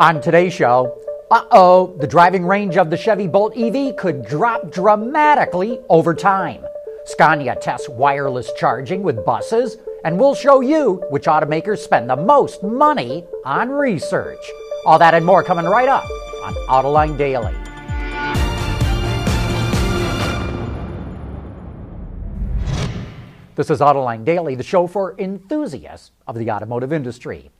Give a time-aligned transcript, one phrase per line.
[0.00, 0.98] On today's show,
[1.30, 6.64] uh oh, the driving range of the Chevy Bolt EV could drop dramatically over time.
[7.04, 9.76] Scania tests wireless charging with buses,
[10.06, 14.38] and we'll show you which automakers spend the most money on research.
[14.86, 16.04] All that and more coming right up
[16.44, 17.54] on Autoline Daily.
[23.54, 27.50] This is Autoline Daily, the show for enthusiasts of the automotive industry.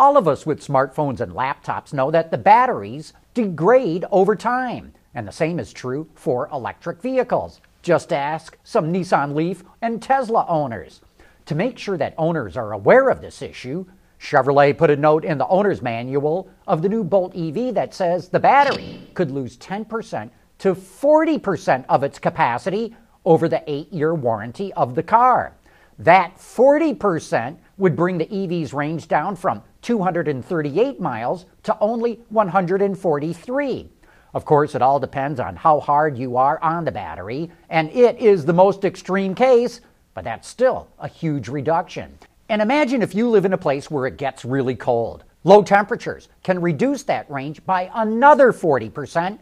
[0.00, 5.28] All of us with smartphones and laptops know that the batteries degrade over time, and
[5.28, 7.60] the same is true for electric vehicles.
[7.82, 11.02] Just ask some Nissan Leaf and Tesla owners.
[11.44, 13.84] To make sure that owners are aware of this issue,
[14.18, 18.30] Chevrolet put a note in the owner's manual of the new Bolt EV that says
[18.30, 20.30] the battery could lose 10%
[20.60, 25.52] to 40% of its capacity over the eight year warranty of the car.
[25.98, 33.88] That 40% would bring the EV's range down from 238 miles to only 143.
[34.32, 38.18] Of course, it all depends on how hard you are on the battery, and it
[38.18, 39.80] is the most extreme case,
[40.14, 42.16] but that's still a huge reduction.
[42.48, 45.24] And imagine if you live in a place where it gets really cold.
[45.42, 49.38] Low temperatures can reduce that range by another 40%,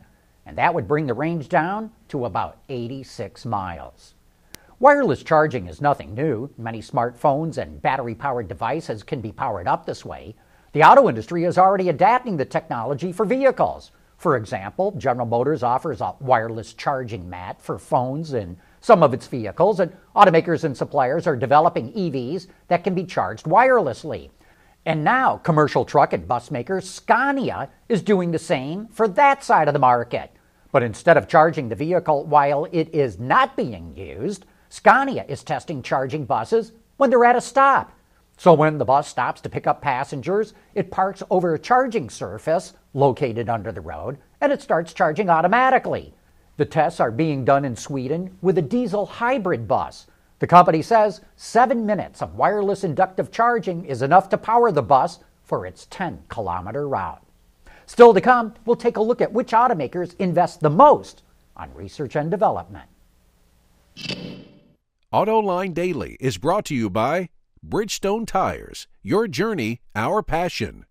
[0.47, 4.14] and that would bring the range down to about 86 miles.
[4.81, 6.51] Wireless charging is nothing new.
[6.57, 10.37] Many smartphones and battery powered devices can be powered up this way.
[10.71, 13.91] The auto industry is already adapting the technology for vehicles.
[14.19, 19.27] For example, General Motors offers a wireless charging mat for phones in some of its
[19.27, 24.31] vehicles, and automakers and suppliers are developing EVs that can be charged wirelessly.
[24.87, 29.67] And now, commercial truck and bus maker Scania is doing the same for that side
[29.67, 30.31] of the market.
[30.71, 35.83] But instead of charging the vehicle while it is not being used, Scania is testing
[35.83, 37.92] charging buses when they're at a stop.
[38.36, 42.75] So when the bus stops to pick up passengers, it parks over a charging surface
[42.94, 46.14] located under the road and it starts charging automatically.
[46.56, 50.06] The tests are being done in Sweden with a diesel hybrid bus.
[50.38, 55.19] The company says seven minutes of wireless inductive charging is enough to power the bus
[55.43, 57.22] for its 10 kilometer route.
[57.87, 61.22] Still to come, we'll take a look at which automakers invest the most
[61.56, 62.88] on research and development.
[65.10, 67.30] AutoLine Daily is brought to you by
[67.66, 70.84] Bridgestone Tires, your journey, our passion.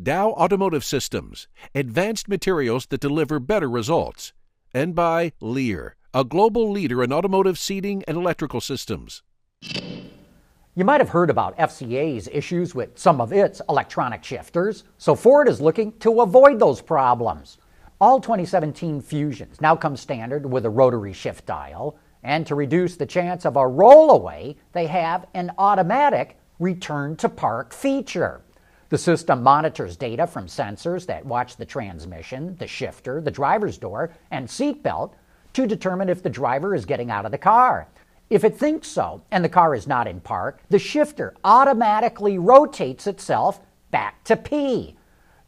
[0.00, 4.34] Dow Automotive Systems, advanced materials that deliver better results.
[4.74, 9.22] And by Lear, a global leader in automotive seating and electrical systems.
[9.62, 15.48] You might have heard about FCA's issues with some of its electronic shifters, so Ford
[15.48, 17.56] is looking to avoid those problems.
[18.02, 23.06] All 2017 Fusions now come standard with a rotary shift dial, and to reduce the
[23.06, 28.42] chance of a rollaway, they have an automatic return to park feature.
[28.88, 34.12] The system monitors data from sensors that watch the transmission, the shifter, the driver's door,
[34.30, 35.14] and seatbelt
[35.54, 37.88] to determine if the driver is getting out of the car.
[38.30, 43.06] If it thinks so and the car is not in park, the shifter automatically rotates
[43.06, 43.60] itself
[43.90, 44.96] back to P.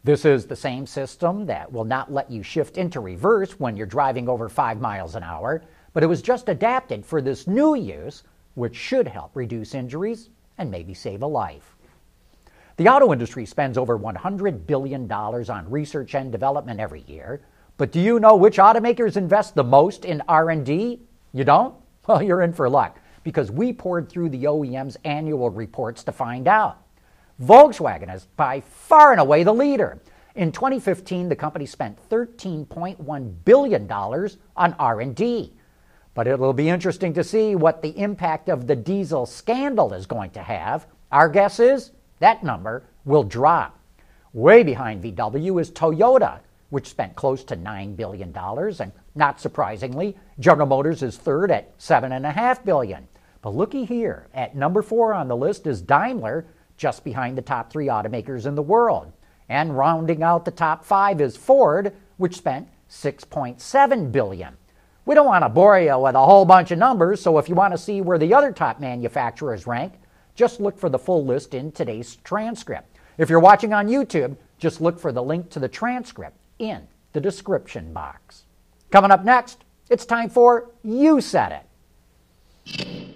[0.03, 3.87] This is the same system that will not let you shift into reverse when you're
[3.87, 5.63] driving over 5 miles an hour
[5.95, 8.25] but it was just adapted for this new use,
[8.55, 10.29] which should help reduce injuries
[10.59, 11.77] and maybe save a life.
[12.77, 17.41] The auto industry spends over $100 billion on research and development every year,
[17.77, 21.01] but do you know which automakers invest the most in R&D?
[21.33, 21.75] You don't?
[22.07, 26.47] Well, you're in for luck because we pored through the OEM's annual reports to find
[26.47, 26.83] out.
[27.43, 30.01] Volkswagen is by far and away the leader.
[30.35, 35.53] In 2015, the company spent $13.1 billion on R&D.
[36.15, 40.31] But it'll be interesting to see what the impact of the diesel scandal is going
[40.31, 40.87] to have.
[41.11, 43.79] Our guess is that number will drop.
[44.33, 48.33] Way behind VW is Toyota, which spent close to $9 billion.
[48.37, 53.07] And not surprisingly, General Motors is third at 7.5 billion.
[53.43, 57.71] But looky here, at number four on the list is Daimler, just behind the top
[57.71, 59.13] three automakers in the world.
[59.49, 64.57] And rounding out the top five is Ford, which spent $6.7 billion.
[65.07, 67.55] We don't want to bore you with a whole bunch of numbers, so if you
[67.55, 69.93] want to see where the other top manufacturers rank,
[70.35, 72.97] just look for the full list in today's transcript.
[73.19, 77.21] If you're watching on YouTube, just look for the link to the transcript in the
[77.21, 78.45] description box.
[78.91, 81.61] Coming up next, it's time for You Said
[82.65, 83.07] It.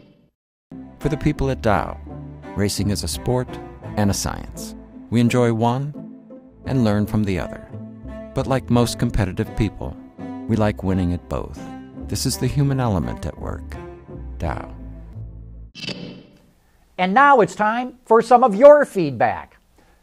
[0.99, 1.99] For the people at Dow,
[2.55, 3.49] racing is a sport
[3.97, 4.75] and a science.
[5.09, 5.95] We enjoy one
[6.67, 7.67] and learn from the other.
[8.35, 9.97] But like most competitive people,
[10.49, 11.59] we like winning at both.
[12.09, 13.77] This is the human element at work.
[14.39, 14.75] Dow.
[16.97, 19.59] And now it's time for some of your feedback.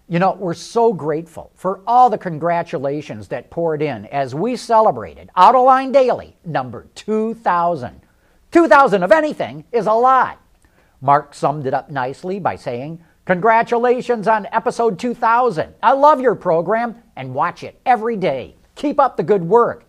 [0.07, 5.31] You know, we're so grateful for all the congratulations that poured in as we celebrated
[5.35, 7.99] Autoline Daily number 2000.
[8.51, 10.39] 2000 of anything is a lot.
[11.01, 15.73] Mark summed it up nicely by saying, Congratulations on episode 2000.
[15.81, 18.55] I love your program and watch it every day.
[18.75, 19.85] Keep up the good work.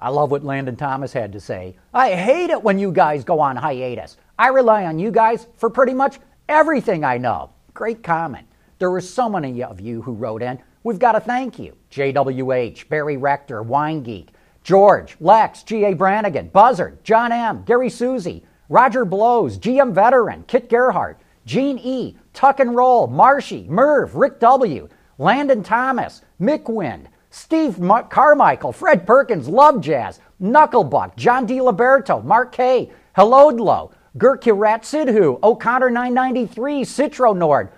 [0.00, 1.76] I love what Landon Thomas had to say.
[1.92, 4.16] I hate it when you guys go on hiatus.
[4.38, 6.18] I rely on you guys for pretty much
[6.48, 7.50] everything I know.
[7.74, 8.46] Great comment.
[8.78, 10.58] There were so many of you who wrote in.
[10.82, 11.76] We've got to thank you.
[11.90, 14.30] JWH, Barry Rector, Wine Geek,
[14.64, 15.94] George, Lex, G.A.
[15.94, 22.60] Brannigan, Buzzard, John M., Gary Susie, Roger Blows, GM Veteran, Kit Gerhardt, Gene E., Tuck
[22.60, 24.88] and Roll, Marshy, Merv, Rick W.,
[25.18, 27.80] Landon Thomas, Mick Wind, Steve
[28.10, 31.58] Carmichael, Fred Perkins, Love Jazz, Knucklebuck, John D.
[31.58, 37.70] Liberto, Mark K., Helodlo, Gurkurat Sidhu, O'Connor 993, Citro Nord,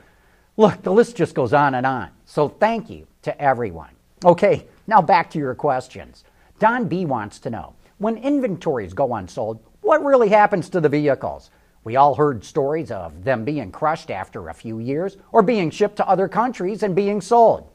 [0.58, 2.10] Look, the list just goes on and on.
[2.26, 3.90] So thank you to everyone.
[4.24, 6.24] Okay, now back to your questions.
[6.58, 11.50] Don B wants to know when inventories go unsold, what really happens to the vehicles?
[11.84, 15.96] We all heard stories of them being crushed after a few years or being shipped
[15.96, 17.71] to other countries and being sold.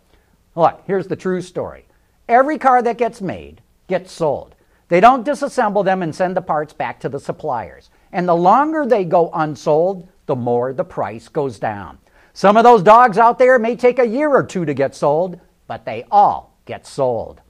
[0.57, 1.85] Look, here's the true story
[2.27, 4.55] every car that gets made gets sold.
[4.87, 7.91] They don't disassemble them and send the parts back to the suppliers.
[8.11, 11.99] And the longer they go unsold, the more the price goes down.
[12.33, 15.39] Some of those dogs out there may take a year or two to get sold,
[15.67, 17.41] but they all get sold.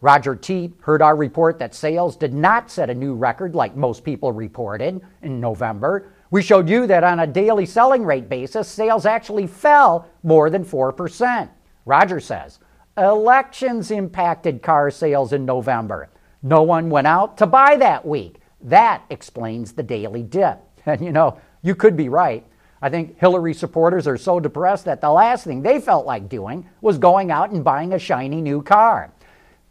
[0.00, 0.72] Roger T.
[0.80, 5.00] heard our report that sales did not set a new record like most people reported
[5.22, 6.10] in November.
[6.32, 10.64] We showed you that on a daily selling rate basis, sales actually fell more than
[10.64, 11.48] 4%.
[11.90, 12.60] Roger says,
[12.96, 16.08] elections impacted car sales in November.
[16.40, 18.36] No one went out to buy that week.
[18.62, 20.60] That explains the daily dip.
[20.86, 22.46] And you know, you could be right.
[22.80, 26.66] I think Hillary supporters are so depressed that the last thing they felt like doing
[26.80, 29.12] was going out and buying a shiny new car.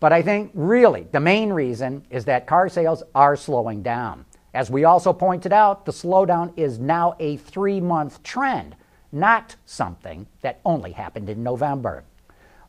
[0.01, 4.25] But I think really the main reason is that car sales are slowing down.
[4.53, 8.75] As we also pointed out, the slowdown is now a three month trend,
[9.11, 12.03] not something that only happened in November.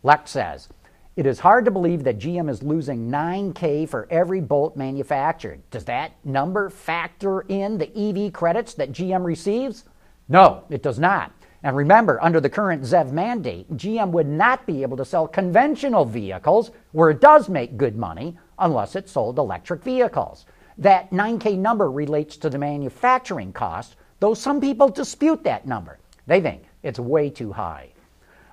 [0.03, 0.69] Lex says,
[1.17, 5.61] it is hard to believe that GM is losing 9K for every Bolt manufactured.
[5.71, 9.85] Does that number factor in the EV credits that GM receives?
[10.29, 11.33] No, it does not.
[11.63, 16.07] And remember, under the current ZEV mandate, GM would not be able to sell conventional
[16.07, 20.47] vehicles where it does make good money unless it sold electric vehicles.
[20.79, 25.99] That 9K number relates to the manufacturing cost, though some people dispute that number.
[26.27, 27.91] They think it's way too high.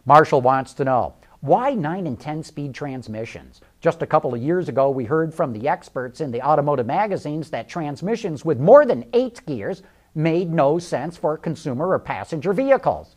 [0.05, 3.61] Marshall wants to know why 9 and 10 speed transmissions?
[3.79, 7.51] Just a couple of years ago, we heard from the experts in the automotive magazines
[7.51, 9.83] that transmissions with more than eight gears
[10.15, 13.15] made no sense for consumer or passenger vehicles.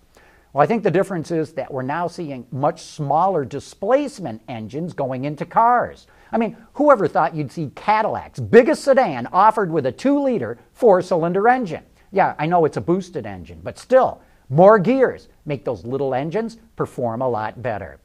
[0.52, 5.24] Well, I think the difference is that we're now seeing much smaller displacement engines going
[5.24, 6.06] into cars.
[6.30, 11.00] I mean, whoever thought you'd see Cadillac's biggest sedan offered with a 2 liter four
[11.00, 11.84] cylinder engine?
[12.12, 14.20] Yeah, I know it's a boosted engine, but still,
[14.50, 17.98] more gears make those little engines perform a lot better.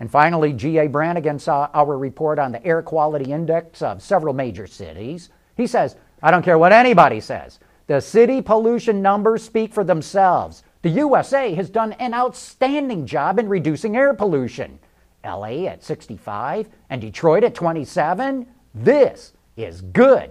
[0.00, 0.88] And finally, G.A.
[0.88, 5.28] Brannigan saw our report on the air quality index of several major cities.
[5.56, 7.60] He says, I don't care what anybody says.
[7.86, 10.62] The city pollution numbers speak for themselves.
[10.82, 14.78] The USA has done an outstanding job in reducing air pollution.
[15.22, 18.46] LA at 65 and Detroit at 27.
[18.74, 20.30] This is good.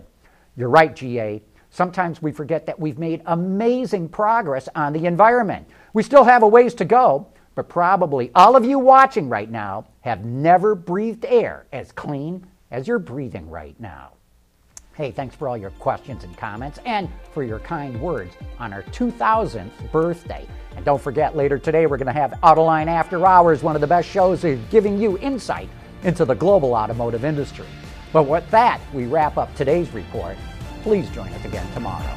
[0.56, 1.44] You're right, GA.
[1.70, 5.68] Sometimes we forget that we've made amazing progress on the environment.
[5.94, 9.86] We still have a ways to go, but probably all of you watching right now
[10.02, 14.14] have never breathed air as clean as you're breathing right now.
[14.96, 18.84] Hey, thanks for all your questions and comments and for your kind words on our
[18.84, 20.46] 2000th birthday.
[20.76, 23.88] And don't forget, later today, we're going to have Autoline After Hours, one of the
[23.88, 25.70] best shows is giving you insight
[26.04, 27.66] into the global automotive industry.
[28.12, 30.38] But with that, we wrap up today's report.
[30.84, 32.16] Please join us again tomorrow.